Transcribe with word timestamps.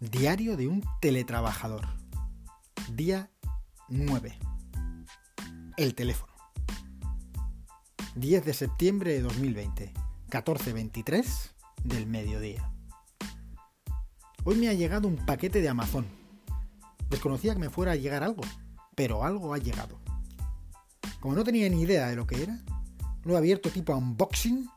Diario 0.00 0.56
de 0.56 0.68
un 0.68 0.84
teletrabajador. 1.00 1.84
Día 2.92 3.32
9. 3.88 4.38
El 5.76 5.96
teléfono. 5.96 6.32
10 8.14 8.44
de 8.44 8.54
septiembre 8.54 9.14
de 9.14 9.22
2020. 9.22 9.92
14.23 10.30 11.50
del 11.82 12.06
mediodía. 12.06 12.70
Hoy 14.44 14.54
me 14.54 14.68
ha 14.68 14.72
llegado 14.72 15.08
un 15.08 15.16
paquete 15.16 15.60
de 15.60 15.68
Amazon. 15.68 16.06
Desconocía 17.10 17.54
que 17.54 17.60
me 17.60 17.68
fuera 17.68 17.90
a 17.90 17.96
llegar 17.96 18.22
algo, 18.22 18.44
pero 18.94 19.24
algo 19.24 19.52
ha 19.52 19.58
llegado. 19.58 19.98
Como 21.18 21.34
no 21.34 21.42
tenía 21.42 21.68
ni 21.68 21.82
idea 21.82 22.06
de 22.06 22.14
lo 22.14 22.24
que 22.24 22.44
era, 22.44 22.56
lo 23.24 23.34
he 23.34 23.36
abierto 23.36 23.68
tipo 23.68 23.96
unboxing 23.96 24.70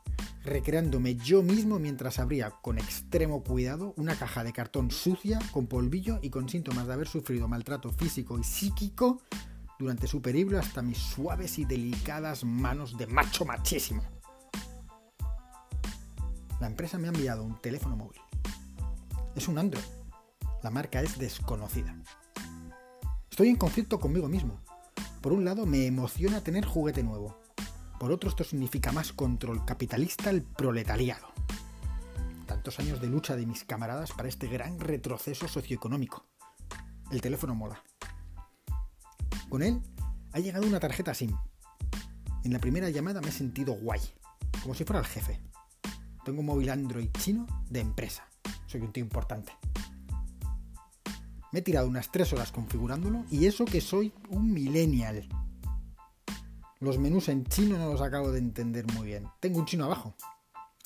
recreándome 0.44 1.16
yo 1.16 1.42
mismo 1.42 1.78
mientras 1.78 2.18
abría 2.18 2.50
con 2.50 2.78
extremo 2.78 3.42
cuidado 3.42 3.94
una 3.96 4.16
caja 4.16 4.44
de 4.44 4.52
cartón 4.52 4.90
sucia, 4.90 5.38
con 5.52 5.66
polvillo 5.66 6.18
y 6.22 6.30
con 6.30 6.48
síntomas 6.48 6.86
de 6.86 6.92
haber 6.94 7.08
sufrido 7.08 7.48
maltrato 7.48 7.90
físico 7.90 8.38
y 8.38 8.44
psíquico 8.44 9.20
durante 9.78 10.06
su 10.06 10.20
periplo 10.22 10.58
hasta 10.58 10.82
mis 10.82 10.98
suaves 10.98 11.58
y 11.58 11.64
delicadas 11.64 12.44
manos 12.44 12.96
de 12.96 13.06
macho 13.06 13.44
machísimo. 13.44 14.02
La 16.60 16.68
empresa 16.68 16.98
me 16.98 17.08
ha 17.08 17.10
enviado 17.10 17.42
un 17.42 17.60
teléfono 17.60 17.96
móvil. 17.96 18.20
Es 19.34 19.48
un 19.48 19.58
Android. 19.58 19.84
La 20.62 20.70
marca 20.70 21.02
es 21.02 21.18
desconocida. 21.18 21.96
Estoy 23.28 23.48
en 23.48 23.56
conflicto 23.56 23.98
conmigo 23.98 24.28
mismo. 24.28 24.60
Por 25.20 25.32
un 25.32 25.44
lado, 25.44 25.66
me 25.66 25.86
emociona 25.86 26.44
tener 26.44 26.64
juguete 26.64 27.02
nuevo. 27.02 27.41
Por 28.02 28.10
otro, 28.10 28.28
esto 28.28 28.42
significa 28.42 28.90
más 28.90 29.12
control 29.12 29.64
capitalista 29.64 30.28
al 30.28 30.42
proletariado. 30.42 31.28
Tantos 32.46 32.80
años 32.80 33.00
de 33.00 33.06
lucha 33.06 33.36
de 33.36 33.46
mis 33.46 33.62
camaradas 33.62 34.10
para 34.10 34.28
este 34.28 34.48
gran 34.48 34.80
retroceso 34.80 35.46
socioeconómico. 35.46 36.26
El 37.12 37.20
teléfono 37.20 37.54
mola. 37.54 37.80
Con 39.48 39.62
él 39.62 39.80
ha 40.32 40.40
llegado 40.40 40.66
una 40.66 40.80
tarjeta 40.80 41.14
SIM. 41.14 41.30
En 42.42 42.52
la 42.52 42.58
primera 42.58 42.90
llamada 42.90 43.20
me 43.20 43.28
he 43.28 43.32
sentido 43.32 43.74
guay, 43.74 44.00
como 44.62 44.74
si 44.74 44.82
fuera 44.82 44.98
el 44.98 45.06
jefe. 45.06 45.40
Tengo 46.24 46.40
un 46.40 46.46
móvil 46.46 46.70
Android 46.70 47.08
chino 47.20 47.46
de 47.70 47.78
empresa. 47.78 48.26
Soy 48.66 48.80
un 48.80 48.92
tío 48.92 49.04
importante. 49.04 49.52
Me 51.52 51.60
he 51.60 51.62
tirado 51.62 51.86
unas 51.86 52.10
tres 52.10 52.32
horas 52.32 52.50
configurándolo 52.50 53.24
y 53.30 53.46
eso 53.46 53.64
que 53.64 53.80
soy 53.80 54.12
un 54.28 54.52
millennial. 54.52 55.28
Los 56.82 56.98
menús 56.98 57.28
en 57.28 57.44
chino 57.44 57.78
no 57.78 57.92
los 57.92 58.00
acabo 58.00 58.32
de 58.32 58.40
entender 58.40 58.84
muy 58.92 59.06
bien. 59.06 59.28
Tengo 59.38 59.60
un 59.60 59.66
chino 59.66 59.84
abajo. 59.84 60.16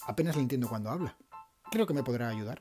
Apenas 0.06 0.36
le 0.36 0.42
entiendo 0.42 0.68
cuando 0.68 0.90
habla. 0.90 1.16
Creo 1.70 1.86
que 1.86 1.94
me 1.94 2.02
podrá 2.02 2.28
ayudar. 2.28 2.60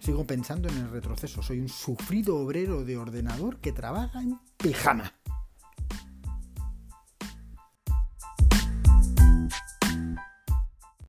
Sigo 0.00 0.26
pensando 0.26 0.68
en 0.68 0.76
el 0.76 0.90
retroceso. 0.90 1.40
Soy 1.40 1.60
un 1.60 1.68
sufrido 1.68 2.36
obrero 2.36 2.84
de 2.84 2.96
ordenador 2.96 3.58
que 3.60 3.70
trabaja 3.70 4.22
en 4.22 4.40
pijama. 4.56 5.19